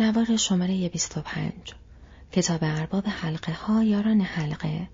[0.00, 1.52] نوار شماره 25
[2.32, 4.88] کتاب ارباب حلقه ها یاران حلقه.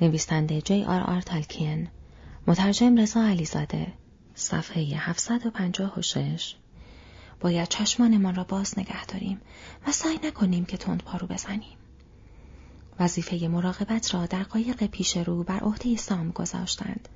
[0.00, 1.88] نویسنده جی آر آر تالکین
[2.46, 3.92] مترجم رضا علیزاده.
[4.34, 6.54] صفحه 756
[7.40, 9.40] باید چشمانمان را باز نگه داریم
[9.86, 11.76] و سعی نکنیم که تند پارو بزنیم.
[13.00, 17.08] وظیفه مراقبت را در قایق پیش رو بر عهده سام گذاشتند.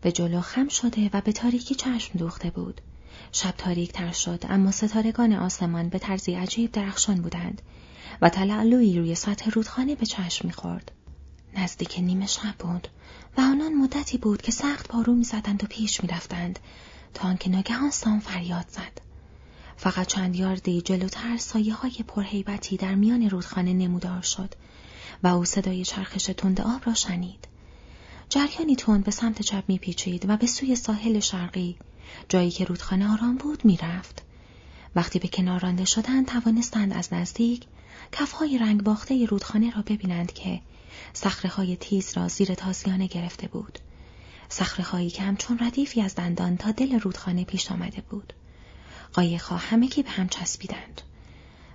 [0.00, 2.80] به جلو خم شده و به تاریکی چشم دوخته بود.
[3.32, 7.62] شب تاریک تر شد اما ستارگان آسمان به طرزی عجیب درخشان بودند
[8.22, 10.92] و تلالوی روی سطح رودخانه به چشم می‌خورد.
[11.54, 12.88] نزدیک نیمه شب بود
[13.36, 16.58] و آنان مدتی بود که سخت پارو می‌زدند و پیش می‌رفتند
[17.14, 19.00] تا آنکه ناگهان سام فریاد زد.
[19.76, 24.54] فقط چند یاردی جلوتر سایه های پرهیبتی در میان رودخانه نمودار شد
[25.22, 27.48] و او صدای چرخش تند آب را شنید.
[28.28, 31.76] جریانی تند به سمت چپ میپیچید و به سوی ساحل شرقی
[32.28, 34.22] جایی که رودخانه آرام بود می‌رفت.
[34.96, 37.66] وقتی به کنار رانده شدند توانستند از نزدیک
[38.12, 40.60] کفهای رنگ باخته رودخانه را ببینند که
[41.48, 43.78] های تیز را زیر تازیانه گرفته بود.
[44.82, 48.32] هایی که همچون ردیفی از دندان تا دل رودخانه پیش آمده بود.
[49.12, 51.02] قایقها همگی به هم چسبیدند.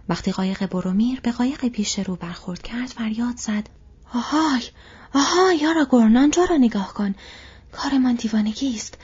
[0.10, 3.70] وقتی قایق برومیر به قایق پیش رو برخورد کرد فریاد زد
[4.14, 4.62] آهای
[5.14, 7.16] آهای یارا گرنان جا را نگاه کن
[7.72, 8.98] کارمان دیوانگی است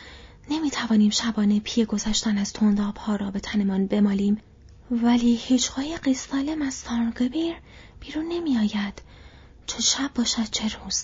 [0.49, 2.53] نمی توانیم شبانه پی گذشتن از
[2.99, 4.41] ها را به تنمان بمالیم.
[4.91, 7.55] ولی هیچ قایقی سالم از سارگبیر
[7.99, 9.01] بیرون نمی آید
[9.67, 11.03] چه شب باشد چه روز؟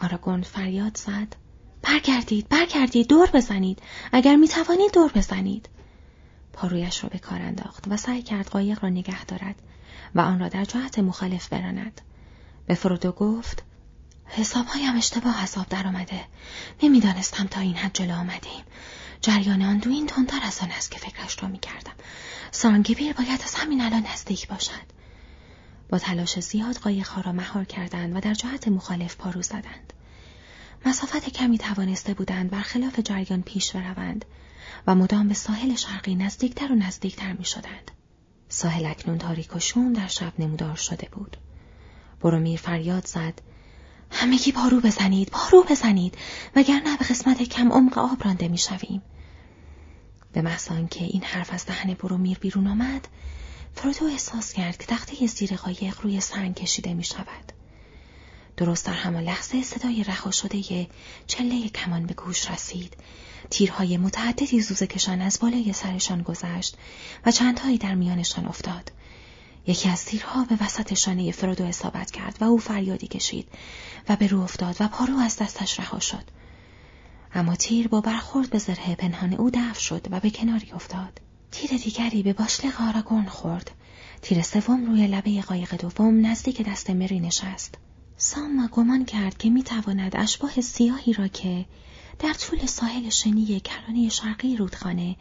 [0.00, 1.36] آراگون فریاد زد.
[1.82, 3.82] برگردید برگردید دور بزنید.
[4.12, 5.68] اگر می توانید دور بزنید.
[6.52, 9.54] پارویش را به کار انداخت و سعی کرد قایق را نگه دارد
[10.14, 12.00] و آن را در جهت مخالف براند.
[12.66, 13.62] به فرودو گفت
[14.30, 16.24] حسابهایم اشتباه حساب در آمده.
[16.82, 18.64] نمی‌دانستم تا این حد جلو آمدیم.
[19.20, 21.92] جریان آن دوین تندتر از آن است که فکرش را می‌کردم.
[22.50, 25.00] سانگیبیر باید از همین الان نزدیک باشد.
[25.88, 29.92] با تلاش زیاد قایقها را مهار کردند و در جهت مخالف پارو زدند.
[30.86, 34.24] مسافت کمی توانسته بودند برخلاف جریان پیش بروند
[34.86, 37.90] و مدام به ساحل شرقی نزدیکتر و نزدیکتر می شدند.
[38.48, 41.36] ساحل اکنون تاریک و شوم در شب نمودار شده بود.
[42.20, 43.40] برومیر فریاد زد
[44.10, 46.18] همگی پارو بزنید پارو بزنید
[46.56, 49.02] وگرنه به قسمت کم عمق آب رانده می‌شویم
[50.32, 53.08] به محض که این حرف از دهن برومیر بیرون آمد
[53.74, 57.52] فرودو احساس کرد که تخته زیر قایق روی سنگ کشیده می شود.
[58.56, 60.86] درست در همان لحظه صدای رها شده
[61.26, 62.96] چله کمان به گوش رسید.
[63.50, 66.76] تیرهای متعددی زوزه کشان از بالای سرشان گذشت
[67.26, 68.92] و چندهایی در میانشان افتاد.
[69.66, 73.48] یکی از تیرها به وسط شانه فرودو اصابت کرد و او فریادی کشید
[74.08, 76.24] و به رو افتاد و پارو از دستش رها شد.
[77.34, 81.20] اما تیر با برخورد به زره پنهان او دفع شد و به کناری افتاد.
[81.50, 83.70] تیر دیگری به باشلق آراگون خورد.
[84.22, 87.74] تیر سوم روی لبه قایق دوم نزدیک دست مری نشست.
[88.16, 91.64] سام گمان کرد که می‌تواند اشباه سیاهی را که
[92.18, 95.16] در طول ساحل شنی کرانه شرقی رودخانه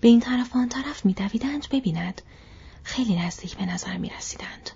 [0.00, 2.22] به این طرف آن طرف میدویدند ببیند
[2.84, 4.70] خیلی نزدیک به نظر می رسیدند.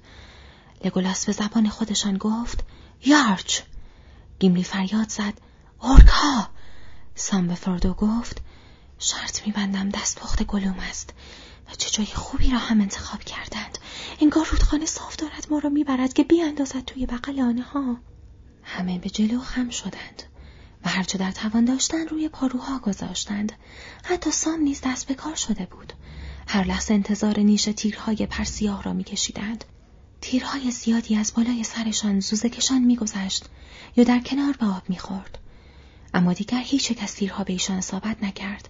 [0.84, 2.64] لگولاس به زبان خودشان گفت
[3.04, 3.60] یارچ!
[4.38, 5.34] گیملی فریاد زد
[5.80, 6.48] اورک‌ها!
[7.14, 8.42] سام به فردو گفت
[8.98, 11.14] شرط میبندم دست پخت گلوم است
[11.70, 13.78] و چه جای خوبی را هم انتخاب کردند.
[14.20, 17.96] انگار رودخانه صاف دارد ما را می‌برد که بیاندازد توی بغل آنها.
[18.62, 20.22] همه به جلو خم شدند
[20.84, 23.52] و هرچه در توان داشتن روی پاروها گذاشتند.
[24.04, 25.92] حتی سام نیز دست به کار شده بود.
[26.50, 29.64] هر لحظه انتظار نیش تیرهای پرسیاه را میکشیدند.
[30.20, 33.44] تیرهای زیادی از بالای سرشان زوزکشان میگذشت
[33.97, 35.38] یا در کنار به آب می‌خورد.
[36.14, 38.69] اما دیگر هیچ یک از تیرها به ایشان اصابت نکرد.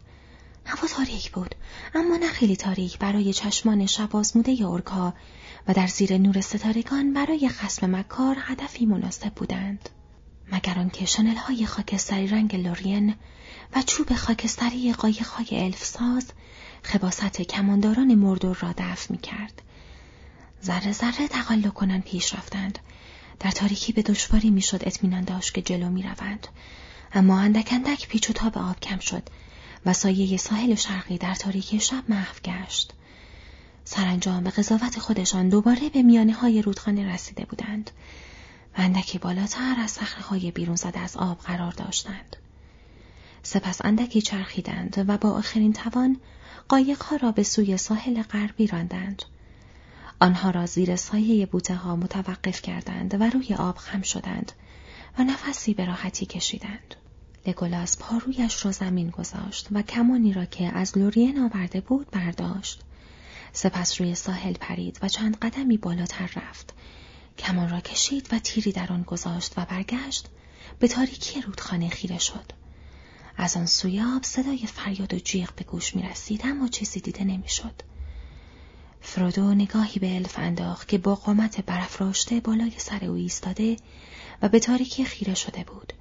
[0.66, 1.54] هوا تاریک بود
[1.94, 5.14] اما نه خیلی تاریک برای چشمان شب آزموده اورکا
[5.68, 9.88] و در زیر نور ستارگان برای خسم مکار هدفی مناسب بودند.
[10.52, 13.14] مگر آنکه شنلهای خاکستری رنگ لورین
[13.76, 16.26] و چوب خاکستری قایقهای الف ساز
[16.82, 19.62] خباست کمانداران مردور را دفع می کرد.
[20.64, 22.78] ذره ذره تقلق کنن پیش رفتند.
[23.40, 26.48] در تاریکی به دشواری می‌شد اطمینان داشت که جلو می روند.
[27.12, 29.22] اما اندک اندک پیچ و تاب آب کم شد
[29.86, 32.92] و سایه ساحل شرقی در تاریکی شب محو گشت.
[33.84, 37.90] سرانجام به قضاوت خودشان دوباره به میانه های رودخانه رسیده بودند
[38.78, 42.36] و اندکی بالاتر از های بیرون زده از آب قرار داشتند.
[43.42, 46.20] سپس اندکی چرخیدند و با آخرین توان
[46.68, 49.22] قایقها را به سوی ساحل غربی راندند.
[50.20, 54.52] آنها را زیر سایه بوته ها متوقف کردند و روی آب خم شدند
[55.18, 56.94] و نفسی به راحتی کشیدند.
[57.46, 62.82] لگولاس پارویش را زمین گذاشت و کمانی را که از لورین آورده بود برداشت
[63.52, 66.74] سپس روی ساحل پرید و چند قدمی بالاتر رفت.
[67.38, 70.28] کمان را کشید و تیری در آن گذاشت و برگشت
[70.78, 72.52] به تاریکی رودخانه خیره شد.
[73.40, 77.24] از آن سوی آب صدای فریاد و جیغ به گوش می رسید اما چیزی دیده
[77.24, 77.82] نمی‌شد.
[79.00, 83.76] فرودو نگاهی به الف انداخت که با قامت برافراشته بالای سر او ایستاده
[84.42, 85.92] و به تاریکی خیره شده بود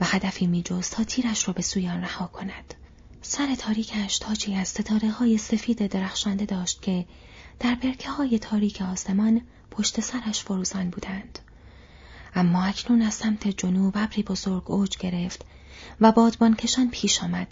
[0.00, 2.74] و هدفی می تا تیرش را به سوی آن رها کند.
[3.22, 7.06] سر تاریکش تاجی از ستاره های سفید درخشنده داشت که
[7.60, 9.40] در برکه های تاریک آسمان
[9.70, 11.38] پشت سرش فروزان بودند.
[12.34, 15.44] اما اکنون از سمت جنوب ابری بزرگ اوج گرفت
[16.00, 17.46] و بادبانکشان پیش آمد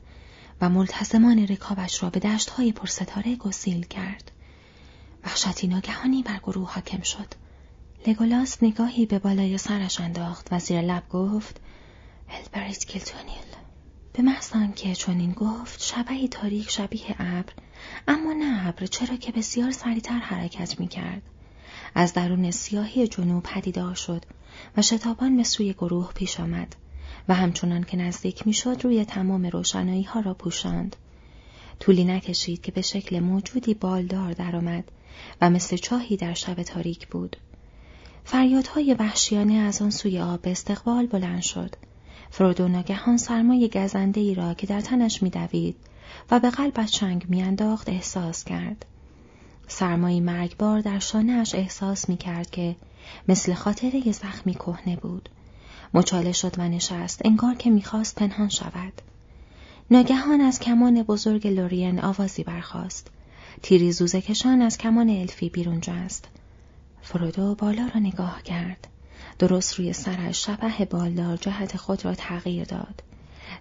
[0.61, 4.31] و ملتزمان رکابش را به دشت های پرستاره گسیل کرد.
[5.25, 7.35] وحشتی ناگهانی بر گروه حاکم شد.
[8.07, 11.61] لگولاس نگاهی به بالای سرش انداخت و زیر لب گفت
[12.29, 13.45] البریت کلتونیل
[14.13, 17.53] به محض که چنین گفت شبهی تاریک شبیه ابر
[18.09, 21.23] اما نه ابر چرا که بسیار سریعتر حرکت می کرد.
[21.95, 24.25] از درون سیاهی جنوب پدیدار شد
[24.77, 26.77] و شتابان به سوی گروه پیش آمد
[27.29, 30.97] و همچنان که نزدیک می‌شد روی تمام روشنایی ها را پوشاند.
[31.81, 34.85] طولی نکشید که به شکل موجودی بالدار درآمد
[35.41, 37.37] و مثل چاهی در شب تاریک بود.
[38.25, 41.77] فریادهای وحشیانه از آن سوی آب به استقبال بلند شد.
[42.31, 45.77] فرودو ناگهان سرمای گزنده ای را که در تنش میدوید
[46.31, 48.87] و به قلبش چنگ میانداخت احساس کرد.
[49.69, 52.77] سرمایی مرگبار در شانهاش احساس می کرد که
[53.29, 55.29] مثل خاطره زخمی کهنه بود.
[55.95, 58.93] مچاله شد و نشست انگار که می‌خواست پنهان شود.
[59.91, 63.11] ناگهان از کمان بزرگ لورین آوازی برخاست.
[63.63, 66.29] تیری زوزه کشان از کمان الفی بیرون جست.
[67.03, 68.89] فرودو بالا را نگاه کرد.
[69.39, 73.03] درست روی سرش شبه بالدار جهت خود را تغییر داد.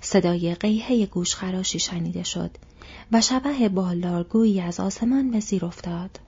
[0.01, 2.51] صدای قیهه گوشخراشی شنیده شد
[3.11, 6.19] و شبه بالدار گویی از آسمان به زیر افتاد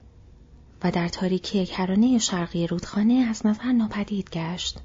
[0.84, 4.78] و در تاریکی کرانه شرقی رودخانه از نظر ناپدید گشت.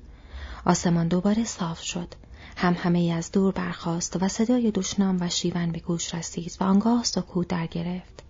[0.66, 2.13] آسمان دوباره صاف شد.
[2.58, 7.04] هم همه از دور برخاست و صدای دشنام و شیون به گوش رسید و آنگاه
[7.04, 8.24] سکوت در گرفت.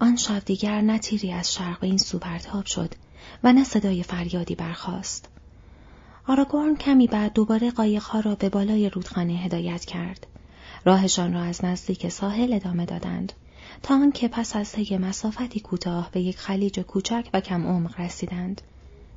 [0.00, 2.94] آن شب دیگر نه تیری از شرق این سو پرتاب شد
[3.44, 5.28] و نه صدای فریادی برخاست.
[6.28, 10.26] آراگورن کمی بعد دوباره قایقها را به بالای رودخانه هدایت کرد.
[10.84, 13.32] راهشان را از نزدیک ساحل ادامه دادند
[13.82, 18.62] تا آنکه پس از طی مسافتی کوتاه به یک خلیج کوچک و کم عمق رسیدند.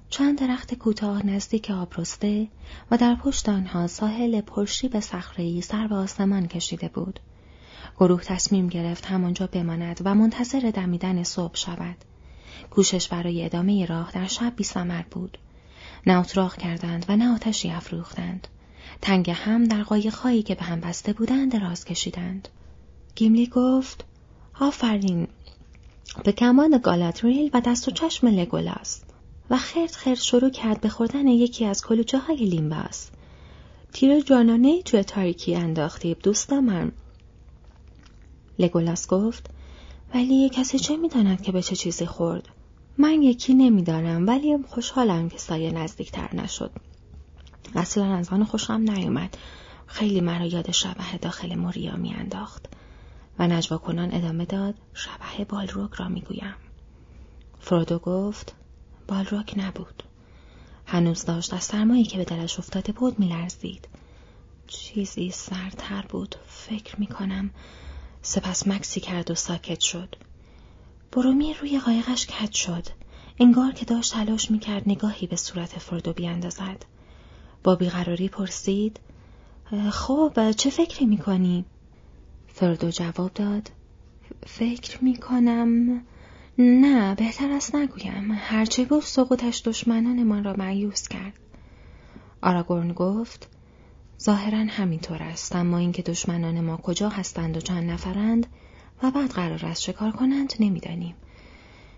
[0.09, 2.47] چند درخت کوتاه نزدیک آبرسته
[2.91, 4.41] و در پشت آنها ساحل
[4.87, 7.19] به صخره‌ای سر به آسمان کشیده بود.
[7.99, 11.95] گروه تصمیم گرفت همانجا بماند و منتظر دمیدن صبح شود.
[12.69, 14.63] کوشش برای ادامه راه در شب بی
[15.11, 15.37] بود.
[16.07, 18.47] نه اتراق کردند و نه آتشی افروختند.
[19.01, 22.47] تنگ هم در قایقهایی که به هم بسته بودند دراز کشیدند.
[23.15, 24.05] گیملی گفت
[24.59, 25.27] آفرین
[26.23, 29.01] به کمان گالادریل و دست و چشم لگولاس
[29.49, 33.09] و خرد خرد شروع کرد به خوردن یکی از کلوچه های لیمباس.
[33.93, 36.91] تیر جانانه توی تاریکی انداختیم دوست من.
[38.59, 39.49] لگولاس گفت
[40.13, 42.49] ولی کسی چه می‌داند که به چه چیزی خورد؟
[42.97, 46.71] من یکی نمیدارم ولی خوشحالم که سایه نزدیکتر نشد.
[47.75, 49.37] اصلا از آن خوشم نیومد.
[49.87, 52.65] خیلی مرا یاد شبه داخل موریا میانداخت
[53.39, 56.55] و نجوا کنان ادامه داد شبه بالروک را می‌گویم.
[57.59, 58.55] فرودو گفت
[59.09, 60.03] بالروک نبود.
[60.85, 63.87] هنوز داشت از سرمایی که به دلش افتاده بود میلرزید.
[64.67, 67.49] چیزی سرتر بود فکر می‌کنم
[68.21, 70.15] سپس مکسی کرد و ساکت شد.
[71.11, 72.87] برومی روی قایقش کج شد.
[73.39, 76.85] انگار که داشت تلاش می‌کرد نگاهی به صورت فردو بیاندازد.
[77.63, 78.99] با بیقراری پرسید
[79.91, 81.65] خب چه فکری می‌کنی؟
[82.47, 83.71] فردو جواب داد
[84.45, 86.01] فکر می‌کنم
[86.61, 88.31] نه بهتر است نگویم.
[88.31, 91.39] هرچه بود سقوطش دشمنان ما را معیوس کرد.
[92.41, 93.49] آراگورن گفت
[94.21, 98.47] ظاهرا همینطور است اما اینکه دشمنان ما کجا هستند و چند نفرند
[99.03, 101.15] و بعد قرار است شکار کنند نمی‌دانیم.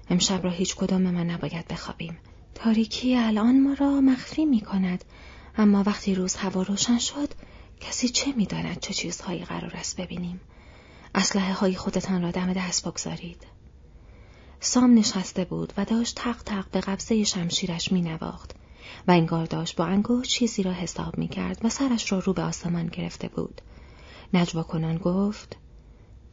[0.09, 2.17] امشب را هیچ کدام من نباید بخوابیم.
[2.55, 5.05] تاریکی الان ما را مخفی می کند
[5.57, 7.29] اما وقتی روز هوا روشن شد
[7.79, 10.41] کسی چه می‌داند چه چیزهایی قرار است ببینیم.
[11.15, 13.45] اسلحه های خودتان را دم دست بگذارید.
[14.63, 18.55] سام نشسته بود و داشت تق تق به قبضه شمشیرش می نواخت
[19.07, 22.41] و انگار داشت با انگوش چیزی را حساب می کرد و سرش را رو به
[22.41, 23.61] آسمان گرفته بود.
[24.33, 25.57] نجوا کنان گفت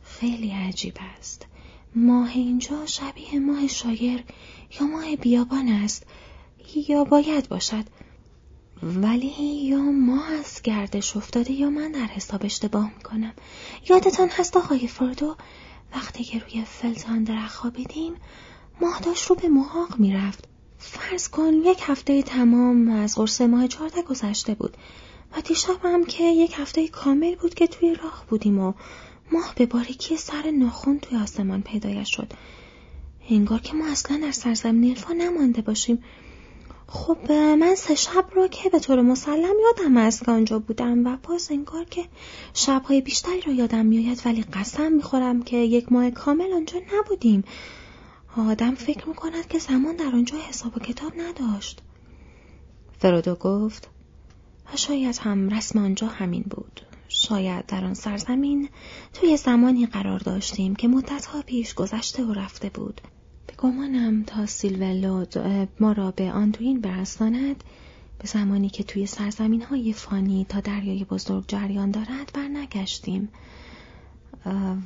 [0.03, 1.47] خیلی عجیب است.
[1.95, 4.25] ماه اینجا شبیه ماه شایر
[4.81, 6.07] یا ماه بیابان است.
[6.89, 7.85] یا باید باشد.
[8.83, 13.33] ولی یا ما از گردش افتاده یا من در حساب اشتباه می‌کنم.
[13.89, 15.37] یادتان هست آقای فردو
[15.95, 18.15] وقتی که روی فلزان درخت خوابیدیم
[18.81, 20.49] ماه داشت رو به محاق می‌رفت.
[20.79, 24.77] فرض کن یک هفته تمام از قرص ماه چهارده گذشته بود
[25.37, 28.73] و دیشب هم که یک هفته کامل بود که توی راه بودیم و
[29.33, 32.33] ماه به باریکی سر ناخون توی آسمان پیدایش شد.
[33.31, 36.05] انگار که ما اصلا در سرزمین الفا نمانده باشیم.
[36.91, 41.49] خب من سه شب رو که به طور مسلم یادم که آنجا بودم و باز
[41.51, 42.05] انگار که
[42.55, 47.45] شبهای بیشتری رو یادم میآید ولی قسم می‌خورم که یک ماه کامل آنجا نبودیم.
[48.37, 51.83] آدم فکر می‌کند که زمان در آنجا حساب و کتاب نداشت.
[52.99, 53.89] فرودو گفت
[54.75, 56.81] شاید هم رسم آنجا همین بود.
[57.09, 58.69] شاید در آن سرزمین
[59.13, 63.01] توی زمانی قرار داشتیم که مدتها پیش گذشته و رفته بود.
[63.59, 65.25] گمانم تا سیلولو
[65.81, 67.65] ما را به آندوین برساند.
[68.19, 73.29] به زمانی که توی سرزمین های فانی تا دریای بزرگ جریان دارد برنگشتیم.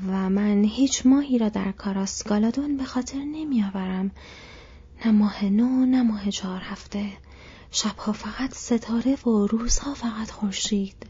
[0.08, 4.10] و من هیچ ماهی را در کاراس گالادون به خاطر نمیآورم.
[5.04, 7.06] نه ماه نو نه ماه چهار هفته.
[7.70, 11.06] شبها فقط ستاره و روزها فقط خورشید.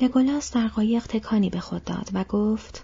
[0.00, 2.82] لگولاس در قایق تکانی به خود داد و گفت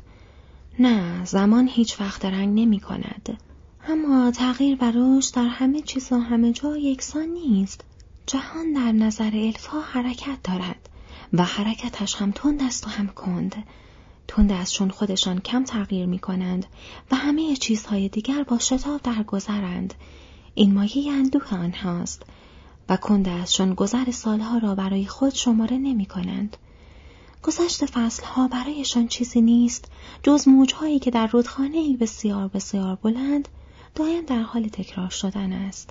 [0.78, 3.38] نه زمان هیچ وقت رنگ نمی کند
[3.87, 7.85] اما تغییر رشد در همه چیز و همه جا یکسان نیست.
[8.26, 10.88] جهان در نظر الفا حرکت دارد
[11.32, 13.64] و حرکتش هم تند است و هم کند.
[14.28, 16.66] تند است چون خودشان کم تغییر می کنند
[17.11, 19.94] و همه چیزهای دیگر با شتاب درگذرند
[20.54, 22.23] این مایه اندوه آنهاست
[22.88, 26.56] و کند است چون گذر سالها را برای خود شماره نمی کنند.
[27.42, 29.90] گذشت فصلها برایشان چیزی نیست
[30.23, 33.49] جز موجهایی که در رودخانه بسیار بسیار بلند
[33.98, 35.90] دایم در حال تکرار شدن است.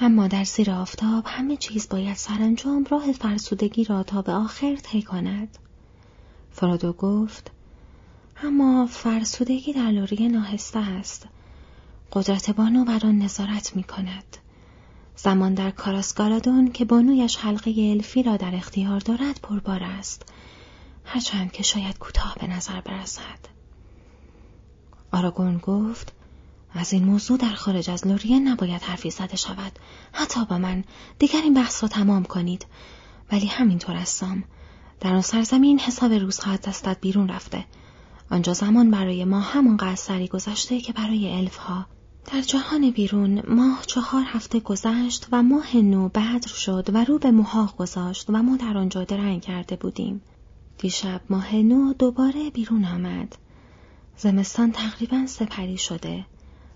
[0.00, 5.02] اما در زیر آفتاب همه چیز باید سرانجام راه فرسودگی را تا به آخر طی
[5.02, 5.58] کند.
[6.50, 7.50] فرادو گفت
[8.42, 11.26] اما فرسودگی در لوری ناهسته است.
[12.12, 14.36] قدرت بانو بر آن نظارت می کند.
[15.16, 20.22] زمان در کاراسگارادون که بانویش حلقه الفی را در اختیار دارد پربار است.
[21.04, 23.38] هرچند که شاید کوتاه به نظر برسد.
[25.12, 26.12] آراگون گفت
[26.74, 29.78] از این موضوع در خارج از لوریه نباید حرفی زده شود.
[30.12, 30.84] حتی با من
[31.18, 32.66] دیگر این بحث را تمام کنید.
[33.32, 34.44] ولی همینطور هستم.
[35.00, 37.64] در آن سرزمین حساب روزها از دستت بیرون رفته.
[38.30, 41.86] آنجا زمان برای ما همانقدر سری گذشته که برای الف ها.
[42.32, 47.30] در جهان بیرون ماه چهار هفته گذشت و ماه نو بدر شد و رو به
[47.30, 50.22] محاق گذاشت و ما در آنجا درنگ کرده بودیم.
[50.78, 53.36] دیشب ماه نو دوباره بیرون آمد.
[54.16, 56.24] زمستان تقریبا سپری شده.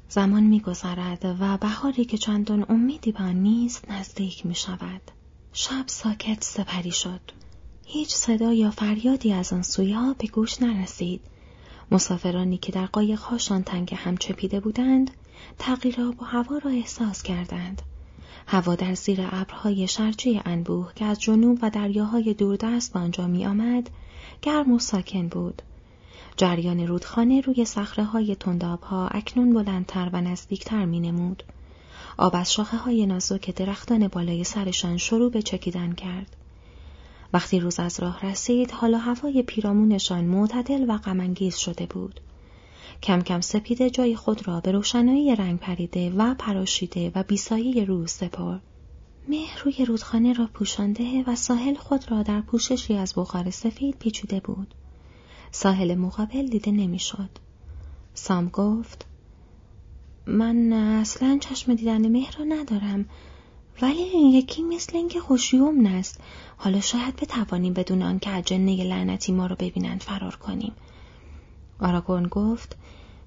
[0.08, 5.00] زمان میگذرد و بهاری که چندان امیدی به آن نیست نزدیک می شود.
[5.52, 7.20] شب ساکت سپری شد.
[7.86, 11.20] هیچ صدا یا فریادی از آن سویا به گوش نرسید.
[11.90, 15.10] مسافرانی که در قایقهاشان تنگ هم چپیده بودند،
[15.58, 17.82] تغییر آب و هوا را احساس کردند.
[18.46, 23.46] هوا در زیر ابرهای شرجی انبوه که از جنوب و دریاهای دوردست به آنجا می
[23.46, 23.90] آمد،
[24.42, 25.62] گرم و ساکن بود.
[26.36, 31.42] جریان رودخانه روی سخره های تندابها اکنون بلندتر و نزدیکتر می نمود.
[32.18, 36.36] آب از شاخه های نازک درختان بالای سرشان شروع به چکیدن کرد.
[37.32, 42.20] وقتی روز از راه رسید حالا هوای پیرامونشان معتدل و غمانگیز شده بود.
[43.02, 48.10] کم کم سپیده جای خود را به روشنایی رنگ پریده و پراشیده و بیسایه روز
[48.10, 48.58] سپر.
[49.28, 54.40] مه روی رودخانه را پوشانده و ساحل خود را در پوششی از بخار سفید پیچیده
[54.40, 54.74] بود.
[55.56, 57.30] ساحل مقابل دیده نمی‌شد.
[58.14, 59.06] سام گفت
[60.26, 63.04] من اصلا چشم دیدن مه را ندارم
[63.82, 66.20] ولی این یکی مثل اینکه خوشیوم است
[66.56, 70.72] حالا شاید بتوانیم بدون آنکه اجنه لعنتی ما را ببینند فرار کنیم.
[71.80, 72.76] آراگون گفت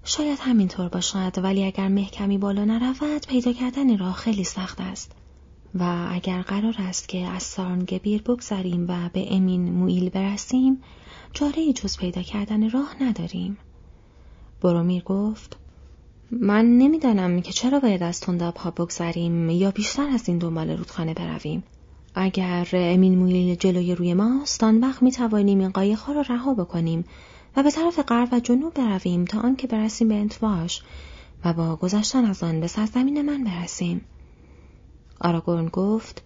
[0.04, 5.12] شاید همینطور باشد ولی اگر محکمی بالا نرود پیدا کردن راه خیلی سخت است.
[5.76, 10.82] و اگر قرار است که از سارنگبیر بگذریم و به امین مویل برسیم
[11.34, 13.58] چاره جز پیدا کردن راه نداریم
[14.62, 15.58] برومیر گفت
[16.32, 21.14] من نمی‌دانم که چرا باید از تنداب ها بگذریم یا بیشتر از این دنبال رودخانه
[21.14, 21.64] برویم
[22.16, 26.54] اگر امین مویل جلوی روی ماست آن وقت می توانیم این قایق ها را رها
[26.54, 27.06] بکنیم
[27.56, 30.82] و به طرف غرب و جنوب برویم تا آنکه برسیم به انتواش
[31.46, 34.02] و با گذشتن از آن به سرزمین من برسیم.
[35.22, 36.24] آراگورن گفت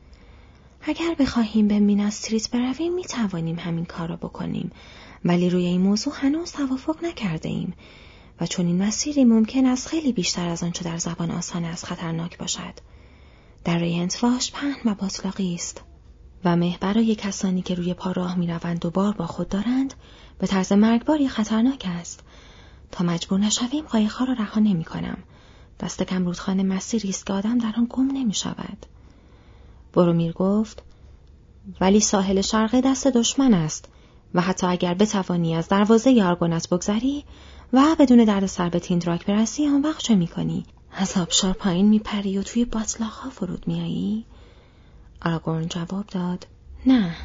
[0.85, 4.71] اگر بخواهیم به میناستریت برویم می توانیم همین کار را بکنیم
[5.25, 7.73] ولی روی این موضوع هنوز توافق نکرده ایم
[8.41, 12.37] و چون این مسیری ممکن است خیلی بیشتر از آنچه در زبان آسان است خطرناک
[12.37, 12.73] باشد.
[13.63, 15.81] در انتواش پهن و باطلاقی است
[16.45, 19.93] و مه برای کسانی که روی پا راه می روند و بار با خود دارند
[20.39, 22.23] به طرز مرگباری خطرناک است.
[22.91, 25.17] تا مجبور نشویم قایقها را رها نمی کنم.
[25.79, 28.85] دست کم رودخانه مسیری است که آدم در آن گم نمی شود.
[29.93, 30.83] برومیر گفت
[31.81, 33.89] ولی ساحل شرقی دست دشمن است
[34.33, 37.25] و حتی اگر بتوانی از دروازه یارگونت بگذری
[37.73, 42.37] و بدون درد سر به تیندراک برسی آن وقت چه می‌کنی؟ از آبشار پایین میپری
[42.37, 44.25] و توی باطلاقها فرود میایی
[45.21, 46.47] آراگورن جواب داد
[46.85, 47.15] نه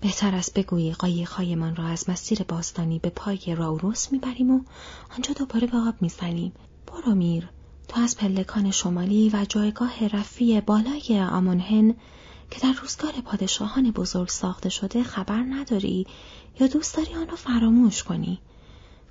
[0.00, 4.60] بهتر است بگویی قایقهایمان را از مسیر باستانی به پای راوروس می‌بریم و
[5.14, 6.52] آنجا دوباره به آب می‌زنیم.
[6.86, 7.48] برو میر
[7.88, 11.94] تو از پلکان شمالی و جایگاه رفی بالای آمونهن
[12.50, 16.06] که در روزگار پادشاهان بزرگ ساخته شده خبر نداری
[16.60, 18.40] یا دوست داری آن را فراموش کنی؟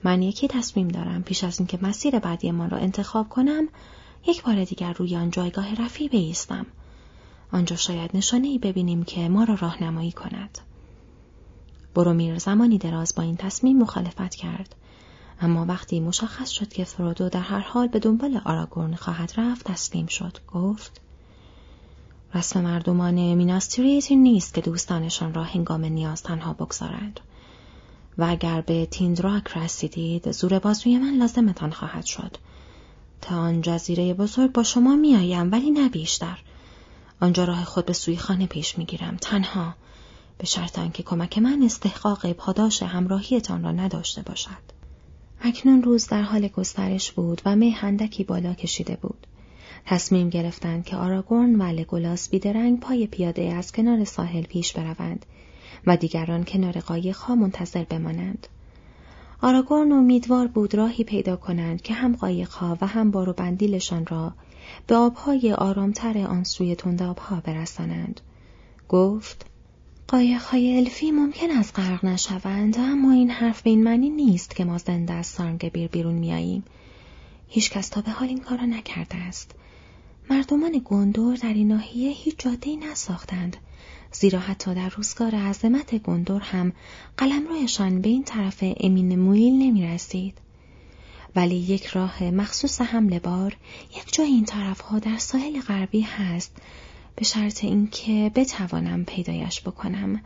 [0.03, 3.67] من یکی تصمیم دارم پیش از اینکه مسیر بعدی ما را انتخاب کنم
[4.27, 6.65] یک بار دیگر روی آن جایگاه رفی بیستم.
[7.51, 10.57] آنجا شاید نشانه ای ببینیم که ما را راهنمایی کند.
[11.95, 14.75] برومیر زمانی دراز با این تصمیم مخالفت کرد.
[15.43, 20.07] اما وقتی مشخص شد که فرودو در هر حال به دنبال آراگورن خواهد رفت تسلیم
[20.07, 20.37] شد.
[20.53, 21.01] گفت
[22.33, 27.19] رسم مردمان میناستریت نیست که دوستانشان را هنگام نیاز تنها بگذارند.
[28.17, 32.37] و اگر به تیندراک رسیدید زور بازوی من لازمتان خواهد شد.
[33.21, 36.39] تا آن جزیره بزرگ با شما میآیم ولی نه بیشتر.
[37.21, 39.17] آنجا راه خود به سوی خانه پیش می‌گیرم.
[39.21, 39.73] تنها.
[40.37, 44.80] به شرط آنکه کمک من استحقاق پاداش همراهیتان را نداشته باشد.
[45.43, 49.27] اکنون روز در حال گسترش بود و می هندکی بالا کشیده بود
[49.85, 55.25] تصمیم گرفتند که آراگورن و لگولاس بیدرنگ پای پیاده از کنار ساحل پیش بروند
[55.87, 58.47] و دیگران کنار قایقها منتظر بمانند.
[59.41, 64.33] آراگورن امیدوار بود راهی پیدا کنند که هم قایقها و هم بارو بندیلشان را
[64.87, 68.21] به آبهای آرامتر آن سوی تندابها برسانند.
[68.89, 69.45] گفت
[70.07, 74.77] قایقهای الفی ممکن است غرق نشوند اما این حرف به این معنی نیست که ما
[74.77, 76.63] زنده از سارنگبیر بیرون میاییم.
[77.47, 79.51] هیچکس تا به حال این کار را نکرده است.
[80.29, 83.57] مردمان گندور در این ناحیه هیچ جاده‌ای نساختند
[84.11, 86.73] زیرا حتی در روزگار عظمت گندور هم
[87.17, 90.37] قلمرویشان به این طرف امین مویل نمی رسید.
[91.35, 93.57] ولی یک راه مخصوص حمله بار
[93.97, 96.57] یک جای این طرف ها در ساحل غربی هست
[97.15, 100.21] به شرط اینکه بتوانم پیدایش بکنم.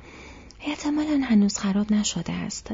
[0.62, 2.72] احتمالا هنوز خراب نشده است.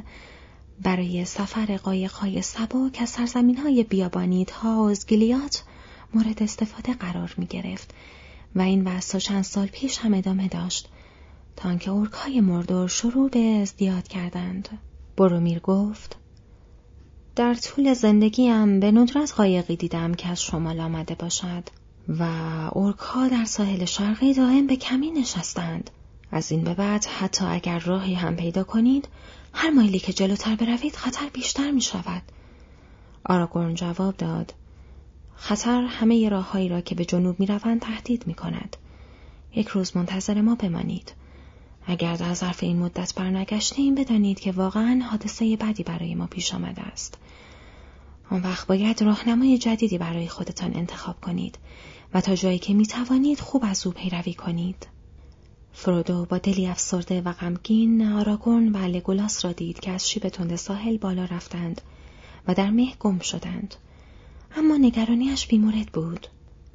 [0.81, 5.63] برای سفر قایقهای سبک از سرزمین های بیابانی تا از گلیات
[6.13, 7.93] مورد استفاده قرار می گرفت
[8.55, 10.89] و این وضع چند سال پیش هم ادامه داشت
[11.55, 14.69] تا آنکه های مردور شروع به ازدیاد کردند.
[15.17, 16.17] برومیر گفت
[17.35, 21.63] در طول زندگیم به ندرت قایقی دیدم که از شمال آمده باشد.
[22.19, 22.25] و
[22.99, 25.89] ها در ساحل شرقی دائم به کمی نشستند.
[26.31, 29.07] از این به بعد حتی اگر راهی هم پیدا کنید
[29.53, 32.21] هر مایلی که جلوتر بروید خطر بیشتر می شود.
[33.25, 34.53] آراگورن جواب داد
[35.35, 38.77] خطر همه راههایی را که به جنوب می روند تهدید می کند.
[39.55, 41.13] یک روز منتظر ما بمانید.
[41.87, 46.81] اگر در ظرف این مدت برنگشتیم بدانید که واقعا حادثه بدی برای ما پیش آمده
[46.81, 47.17] است.
[48.31, 51.57] آن وقت باید راهنمای جدیدی برای خودتان انتخاب کنید
[52.13, 54.87] و تا جایی که می توانید خوب از او پیروی کنید.
[55.73, 60.55] فرودو با دلی افسرده و غمگین آراگون و لگولاس را دید که از شیب تند
[60.55, 61.81] ساحل بالا رفتند
[62.47, 63.75] و در مه گم شدند.
[64.55, 66.27] اما نگرانیش بیمورد بود.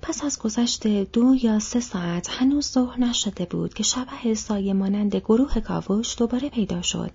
[0.03, 5.17] پس از گذشت دو یا سه ساعت هنوز ظهر نشده بود که شبه سایه مانند
[5.17, 7.13] گروه کاوش دوباره پیدا شد.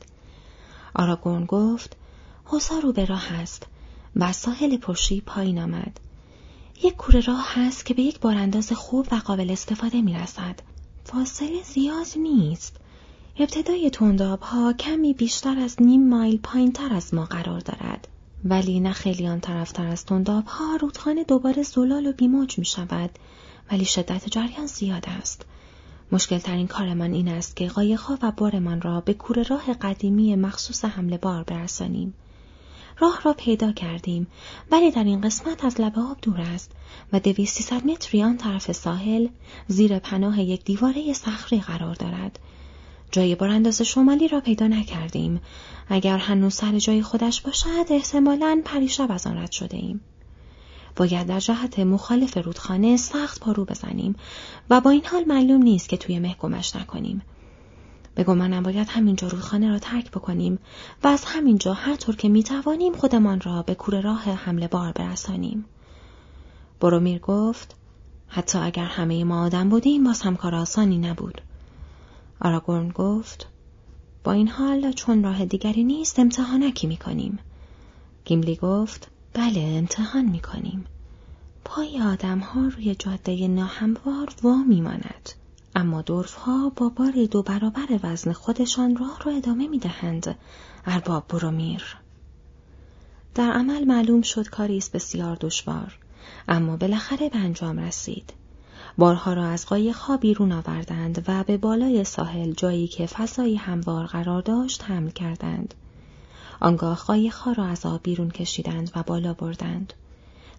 [0.95, 1.97] آراگون گفت
[2.45, 3.67] حوزا رو به راه است
[4.15, 5.99] و ساحل پرشی پایین آمد.
[6.83, 10.59] یک کوره راه هست که به یک بارانداز خوب و قابل استفاده می رسد.
[11.03, 12.77] فاصله زیاد نیست.
[13.39, 18.07] ابتدای تنداب ها کمی بیشتر از نیم مایل پایین تر از ما قرار دارد.
[18.45, 23.09] ولی نه خیلی آن طرفتر از تنداب ها رودخانه دوباره زلال و بیموج می شود
[23.71, 25.45] ولی شدت جریان زیاد است.
[26.11, 30.85] مشکل ترین کارمان این است که قایقها و بارمان را به کور راه قدیمی مخصوص
[30.85, 32.13] حمله بار برسانیم.
[33.01, 34.27] راه را پیدا کردیم
[34.71, 36.71] ولی در این قسمت از لبه آب دور است
[37.13, 39.27] و دویست متری آن طرف ساحل
[39.67, 42.39] زیر پناه یک دیواره صخری قرار دارد
[43.11, 45.41] جای برانداز شمالی را پیدا نکردیم.
[45.89, 50.01] اگر هنوز سر جای خودش باشد احتمالا پریشب از آن رد شده ایم.
[50.95, 54.15] باید در جهت مخالف رودخانه سخت پارو بزنیم
[54.69, 57.21] و با این حال معلوم نیست که توی مه گمش نکنیم.
[58.15, 60.59] به گمانم باید همینجا رودخانه را ترک بکنیم
[61.03, 65.65] و از همینجا هر طور که می‌توانیم خودمان را به کوره راه حمل بار برسانیم.
[66.79, 67.75] بورومیر گفت
[68.27, 71.41] حتی اگر همه ما آدم بودیم باز هم کار آسانی نبود.
[72.41, 73.47] آراگورن گفت
[74.23, 77.39] با این حال چون راه دیگری نیست امتحانکی می کنیم.
[78.25, 80.85] گیملی گفت بله امتحان می کنیم.
[81.65, 85.29] پای آدم ها روی جاده ناهموار وا میماند.
[85.75, 90.35] اما دورف ها با بار دو برابر وزن خودشان راه را ادامه می دهند.
[90.85, 91.97] ارباب برومیر.
[93.35, 95.97] در عمل معلوم شد کاری است بسیار دشوار
[96.47, 98.33] اما بالاخره به انجام رسید.
[98.97, 104.41] بارها را از قایقها بیرون آوردند و به بالای ساحل جایی که فضایی هموار قرار
[104.41, 105.73] داشت حمل کردند.
[106.59, 109.93] آنگاه قایقها را از آب بیرون کشیدند و بالا بردند.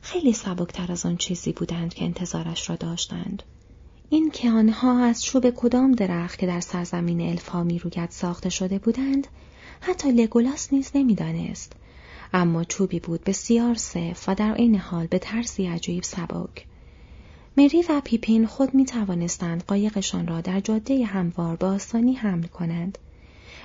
[0.03, 3.42] خیلی سبکتر از آن چیزی بودند که انتظارش را داشتند.
[4.12, 9.27] این که آنها از چوب کدام درخت که در سرزمین الفا روید ساخته شده بودند
[9.81, 11.72] حتی لگولاس نیز نمی‌دانست.
[12.35, 16.66] اما چوبی بود بسیار صف و در عین حال به طرزی عجیب سبک.
[17.57, 22.98] مری و پیپین خود می توانستند قایقشان را در جاده هموار به آسانی حمل کنند.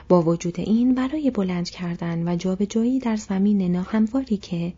[0.09, 4.73] با وجود این برای بلند کردن و جابجایی در زمین ناهمواری که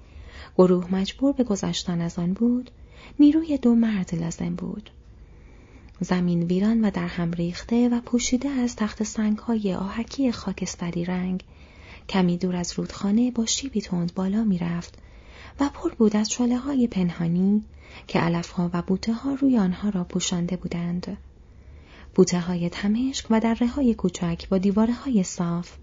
[0.58, 2.71] گروه مجبور به گذشتن از آن بود
[3.19, 4.89] نیروی دو مرد لازم بود.
[6.01, 11.43] زمین ویران و در هم ریخته و پوشیده از تخت سنگهای آهکی خاکستری رنگ
[12.09, 14.97] کمی دور از رودخانه با شیبی تند بالا می‌رفت
[15.59, 17.63] و پر بود از شله های پنهانی
[18.07, 21.17] که علفها و بوته ها روی آنها را پوشانده بودند.
[22.15, 25.77] بوته های تمشک و دره های کوچک با دیواره های صاف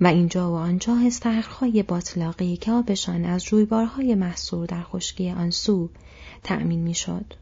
[0.00, 5.88] و اینجا و آنجا استخرهای باطلاقی که آبشان از جویبارهای محصور در خشکی آن سو
[6.42, 7.34] تأمین می‌شد.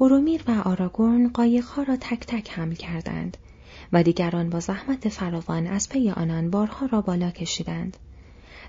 [0.00, 3.36] برومیر و آراگورن قایقها را تک تک حمل کردند
[3.92, 7.96] و دیگران با زحمت فراوان از پی آنان بارها را بالا کشیدند.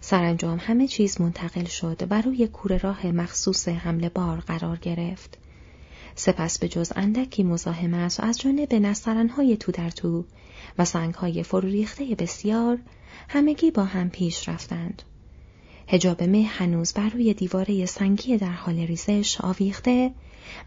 [0.02, 5.38] سرانجام همه چیز منتقل شد و روی کوره راه مخصوص حمل بار قرار گرفت.
[6.16, 10.26] سپس به جز اندکی مزاحمت از جانب نسترنهای تو در تو
[10.78, 12.78] و سنگهای فروریخته بسیار
[13.30, 15.02] همگی با هم پیش رفتند.
[15.88, 20.12] هجاب مه هنوز بر روی دیواره سنگی در حال ریزش آویخته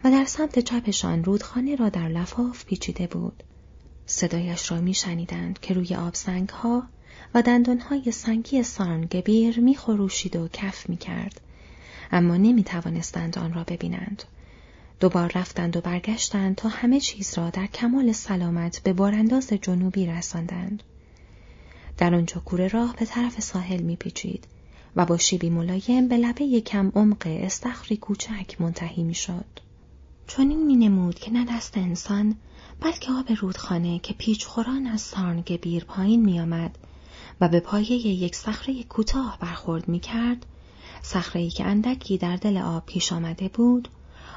[0.03, 3.43] و در سمت چپشان رودخانه را در لفاف پیچیده بود.
[4.05, 6.83] صدایش را میشنیدند که روی آبسنگ ها
[7.33, 11.41] و دندانهای سنگی سارنگبیر میخروشید و کف می‌کرد
[12.11, 14.23] اما نمی توانستند آن را ببینند.
[14.99, 20.83] دوبار رفتند و برگشتند تا همه چیز را در کمال سلامت به بارانداز جنوبی رساندند.
[21.97, 24.47] در آنجا کوره راه به طرف ساحل میپیچید
[24.95, 29.45] و با شیبی ملایم به لبه کم عمق استخری کوچک منتهی می‌شد.
[30.27, 32.35] چون این می نمود که نه دست انسان
[32.79, 36.77] بلکه آب رودخانه که پیچ خوران از سارنگ بیر پایین می آمد
[37.41, 40.45] و به پایه یک صخره کوتاه برخورد می کرد
[41.01, 43.87] صخره که اندکی در دل آب پیش آمده بود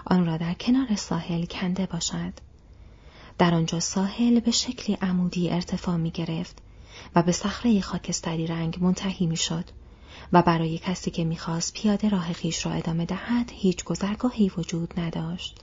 [0.07, 2.33] آن را در کنار ساحل کنده باشد
[3.39, 6.59] در آنجا ساحل به شکلی عمودی ارتفاع می گرفت
[7.15, 9.65] و به صخره خاکستری رنگ منتهی می شد
[10.33, 15.61] و برای کسی که می‌خواست پیاده راه خیش را ادامه دهد هیچ گذرگاهی وجود نداشت.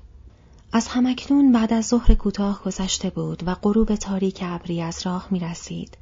[0.75, 5.39] از همکنون بعد از ظهر کوتاه گذشته بود و غروب تاریک ابری از راه می
[5.39, 5.97] رسید.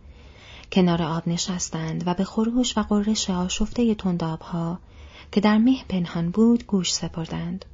[0.71, 4.79] کنار آب نشستند و به خروش و قررش آشفته تندابها
[5.31, 7.65] که در مه پنهان بود گوش سپردند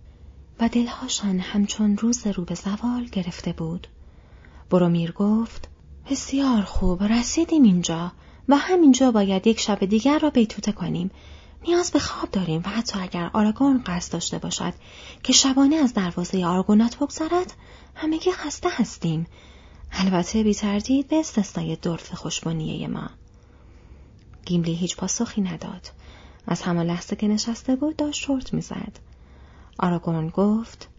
[0.59, 3.87] و دلهاشان همچون روز رو به زوال گرفته بود.
[4.69, 5.69] برومیر گفت
[6.09, 8.11] بسیار خوب رسیدیم اینجا
[8.49, 11.11] و همینجا باید یک شب دیگر را بیتوته کنیم
[11.63, 14.73] نیاز به خواب داریم و حتی اگر آراگون قصد داشته باشد
[15.23, 17.53] که شبانه از دروازه آرگونات بگذرد
[17.95, 19.27] همگی خسته هستیم.
[19.91, 23.09] البته بی تردید به استثنای دورف خوشبانیه ما.
[24.45, 25.91] گیملی هیچ پاسخی نداد.
[26.47, 28.99] از همان لحظه که نشسته بود داشت شورت می‌زد.
[29.79, 30.89] آراگون گفت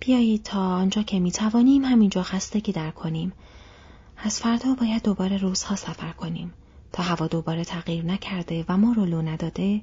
[0.00, 3.32] بیایید تا آنجا که می توانیم همینجا خستگی در کنیم.
[4.16, 6.52] از فردا باید دوباره روزها سفر کنیم.
[6.94, 9.80] تا هوا دوباره تغییر نکرده و ما رو لو نداده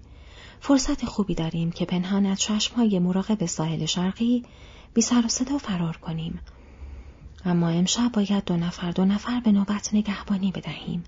[0.60, 4.46] فرصت خوبی داریم که پنهان از چشمهای مراقب ساحل شرقی
[4.94, 6.40] بی سر و صدا فرار کنیم.
[7.46, 11.04] اما امشب باید دو نفر دو نفر به نوبت نگهبانی بدهیم.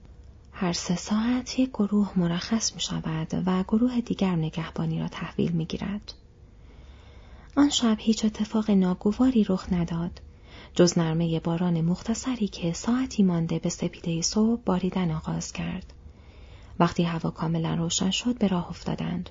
[0.51, 5.65] هر سه ساعت یک گروه مرخص می شود و گروه دیگر نگهبانی را تحویل می
[5.65, 6.13] گیرد.
[7.55, 10.21] آن شب هیچ اتفاق ناگواری رخ نداد.
[10.75, 15.93] جز نرمه باران مختصری که ساعتی مانده به سپیده صبح باریدن آغاز کرد.
[16.79, 19.29] وقتی هوا کاملا روشن شد به راه افتادند.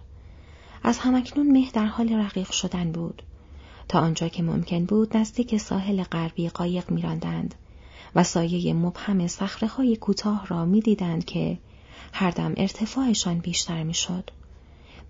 [0.83, 3.23] از همکنون مه در حال رقیق شدن بود.
[3.89, 7.55] تا آنجا که ممکن بود نزدیک ساحل غربی قایق میراندند
[8.15, 11.59] و سایه مبهم صخره های کوتاه را می‌دیدند که
[12.13, 14.31] هر دم ارتفاعشان بیشتر می‌شد.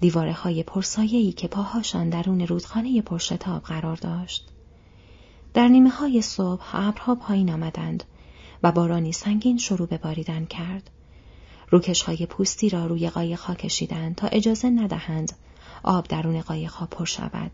[0.00, 4.51] دیواره های پرسایه‌ای که پاهاشان درون رودخانه پرشتاب قرار داشت.
[5.54, 8.04] در نیمه های صبح ابرها پایین آمدند
[8.62, 10.90] و بارانی سنگین شروع به باریدن کرد.
[11.70, 15.32] روکش های پوستی را روی قایق ها کشیدند تا اجازه ندهند
[15.82, 17.50] آب درون قایق ها پر شود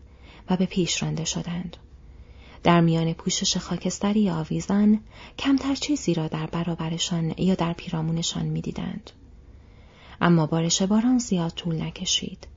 [0.49, 1.77] و به پیش رانده شدند.
[2.63, 4.99] در میان پوشش خاکستری آویزان
[5.37, 9.11] کمتر چیزی را در برابرشان یا در پیرامونشان می‌دیدند.
[10.21, 12.47] اما بارش باران زیاد طول نکشید.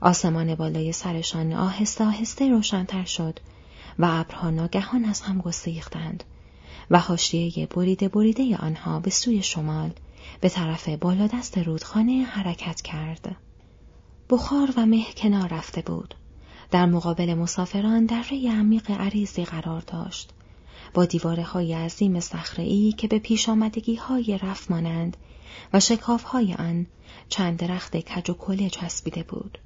[0.00, 3.40] آسمان بالای سرشان آهسته آهسته روشنتر شد
[3.98, 6.24] و ابرها ناگهان از هم گسیختند
[6.90, 9.90] و حاشیه بریده بریده آنها به سوی شمال
[10.40, 13.36] به طرف بالادست رودخانه حرکت کرد.
[14.30, 16.14] بخار و مه کنار رفته بود.
[16.70, 20.30] در مقابل مسافران در ری عمیق عریضی قرار داشت.
[20.94, 25.16] با دیواره های عظیم صخره‌ای که به پیش آمدگی های رف مانند
[25.72, 26.86] و شکاف های آن
[27.28, 29.58] چند درخت کج و کله چسبیده بود.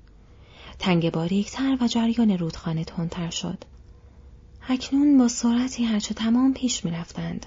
[0.79, 3.65] تنگ باریکتر و جریان رودخانه تندتر شد.
[4.69, 7.47] اکنون با سرعتی هرچه تمام پیش می رفتند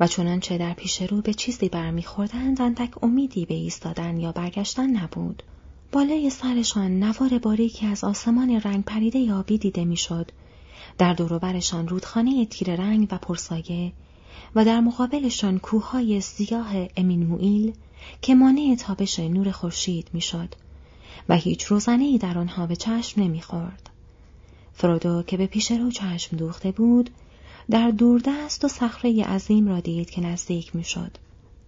[0.00, 5.42] و چنانچه در پیش رو به چیزی برمیخوردند اندک امیدی به ایستادن یا برگشتن نبود.
[5.92, 10.30] بالای سرشان نوار باریکی از آسمان رنگ پریده آبی دیده می‌شد.
[10.98, 13.92] در دوروبرشان رودخانه تیر رنگ و پرسایه
[14.54, 17.72] و در مقابلشان کوههای سیاه امین مویل
[18.22, 20.54] که مانع تابش نور خورشید می‌شد
[21.28, 23.89] و هیچ روزنه در آنها به چشم نمی‌خورد.
[24.80, 27.10] فرودو که به پیش رو چشم دوخته بود
[27.70, 31.16] در دوردست و صخره عظیم را دید که نزدیک می‌شد.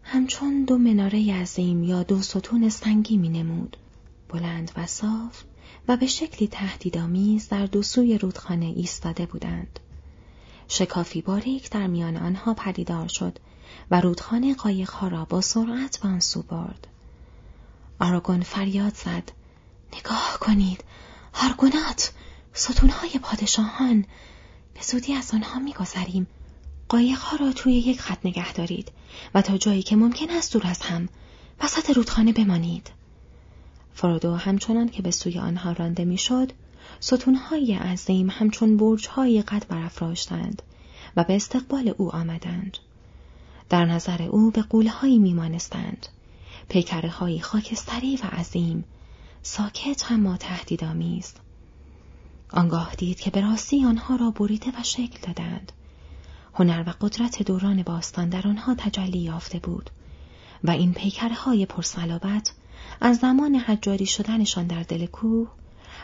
[0.02, 3.76] همچون دو مناره عظیم یا دو ستون سنگی می نمود.
[4.28, 5.42] بلند و صاف
[5.88, 9.80] و به شکلی تهدیدآمیز در دو سوی رودخانه ایستاده بودند.
[10.68, 13.38] شکافی باریک در میان آنها پدیدار شد
[13.90, 16.86] و رودخانه قایقها را با سرعت به آن سو برد.
[18.00, 19.32] آراگون فریاد زد
[19.98, 20.84] نگاه کنید
[21.34, 22.12] هارگونات
[22.54, 24.04] ستونهای پادشاهان
[24.74, 26.26] به زودی از آنها میگذریم.
[26.88, 28.92] قایقها را توی یک خط نگه دارید
[29.34, 31.08] و تا جایی که ممکن است دور از هم
[31.62, 32.90] وسط رودخانه بمانید.
[33.94, 36.52] فرودو همچنان که به سوی آنها رانده می‌شد
[37.00, 40.62] ستونهای عظیم همچون برجهای قد برافراشتند
[41.16, 42.78] و به استقبال او آمدند.
[43.68, 46.06] در نظر او به قولهایی میمانستند.
[46.68, 48.84] پیکره های خاکستری و عظیم
[49.42, 51.34] ساکت اما تهدیدآمیز.
[52.52, 55.72] آنگاه دید که به راستی آنها را بریده و شکل دادند
[56.54, 59.90] هنر و قدرت دوران باستان در آنها تجلی یافته بود
[60.64, 62.52] و این پیکره های پرسلابت
[63.00, 65.48] از زمان حجاری شدنشان در دل کوه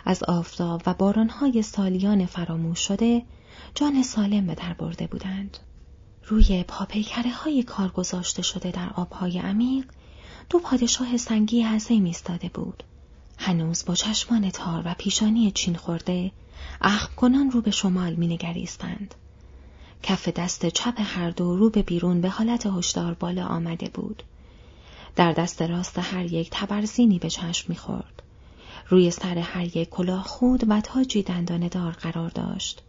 [0.05, 3.23] از آفتاب و بارانهای سالیان فراموش شده
[3.75, 5.59] جان سالم به در برده بودند.
[6.25, 9.85] روی پاپیکره های کار گذاشته شده در آبهای عمیق
[10.51, 12.85] دو پادشاه سنگی عظیم ایستاده بود.
[13.39, 16.33] هنوز با چشمان تار و پیشانی چین خورده
[16.81, 19.15] اخم کنان رو به شمال مینگریستند.
[20.03, 24.23] کف دست چپ هر دو رو به بیرون به حالت هشدار بالا آمده بود.
[25.17, 28.23] در دست راست هر یک تبرزینی به چشم می‌خورد.
[28.89, 32.83] روی سر هر یک کلاه خود و تاجی دندانه دار قرار داشت.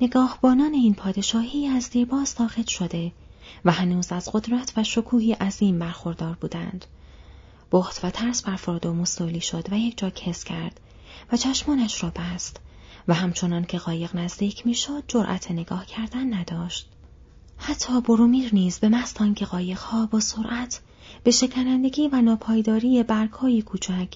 [0.00, 3.12] نگاهبانان این پادشاهی از دیرباز ساخت شده
[3.64, 6.84] و هنوز از قدرت و شکوهی عظیم برخوردار بودند.
[7.72, 10.80] بخت و ترس بر فرودو مستولی شد و یک جا کس کرد
[11.32, 12.60] و چشمانش را بست
[13.08, 16.88] و همچنان که قایق نزدیک می‌شد جرأت نگاه کردن نداشت.
[17.58, 20.80] حتی برومیر نیز به مستان که قایقها با سرعت
[21.24, 24.08] به شکنندگی و ناپایداری برگهای کوچک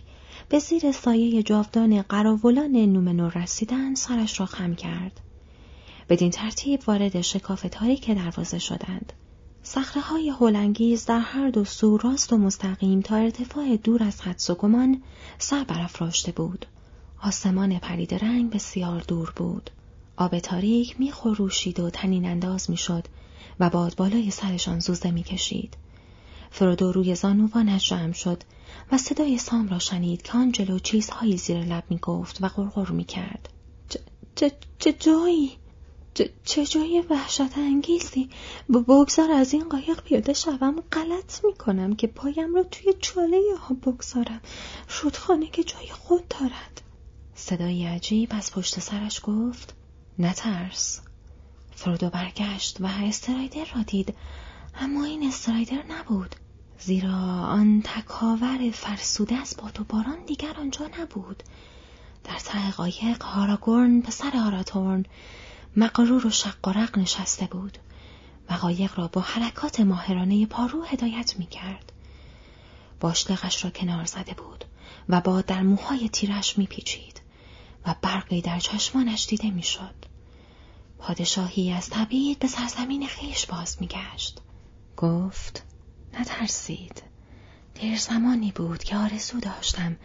[0.48, 5.20] به زیر سایه جاودان قراولان نومنور رسیدن سرش را خم کرد.
[6.08, 9.12] بدین ترتیب وارد شکاف تاریک دروازه شدند.
[9.62, 14.50] سخره های هولنگیز در هر دو سو راست و مستقیم تا ارتفاع دور از حدس
[14.50, 15.02] و گمان
[15.38, 16.66] سر برافراشته بود.
[17.22, 19.70] آسمان پرید رنگ بسیار دور بود.
[20.16, 23.04] آب تاریک میخوروشید و تنین انداز می‌شد
[23.60, 25.76] و باد بالای سرشان زوزه می‌کشید.
[26.50, 28.42] فرودو روی زانوانش جمع شد
[28.92, 32.90] و صدای سام را شنید که آن جلو چیزهایی زیر لب می گفت و غرغر
[32.90, 33.48] می کرد.
[34.78, 35.52] چه جایی؟
[36.44, 38.30] چه جای وحشت انگیزی؟
[38.68, 40.80] بگذار از این قایق پیاده شوم.
[40.92, 44.40] غلط می کنم که پایم را توی چاله ها بگذارم.
[45.02, 46.82] رودخانه که جای خود دارد.
[47.34, 49.74] صدای عجیب از پشت سرش گفت
[50.18, 51.00] نترس.
[51.74, 54.14] فرودو برگشت و استرایدر را دید.
[54.74, 56.34] اما این استرایدر نبود.
[56.78, 61.42] زیرا آن تکاور فرسوده از باد و باران دیگر آنجا نبود.
[62.24, 65.04] در ته قایق هاراگورن پسر آراتورن
[65.76, 67.78] مقرور و شق و رق نشسته بود
[68.50, 71.92] و قایق را با حرکات ماهرانه پارو هدایت می کرد.
[73.00, 74.64] باشلقش را کنار زده بود
[75.08, 77.20] و با در موهای تیرش می پیچید
[77.86, 79.94] و برقی در چشمانش دیده می شد.
[80.98, 84.40] پادشاهی از طبیعت به سرزمین خیش باز می گشت.
[84.96, 85.62] گفت
[86.12, 87.02] نترسید
[87.74, 89.96] در زمانی بود که آرزو داشتم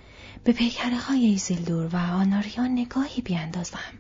[0.44, 4.00] به پیکره های ایزیلدور و آناریا نگاهی بیاندازم.